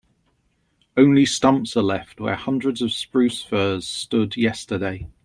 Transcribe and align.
Only 0.97 1.27
stumps 1.27 1.77
are 1.77 1.83
left 1.83 2.19
where 2.19 2.33
hundreds 2.33 2.81
of 2.81 2.91
spruce 2.91 3.43
firs 3.43 3.87
stood 3.87 4.35
yesterday. 4.35 5.05